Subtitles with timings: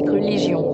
[0.00, 0.71] religion.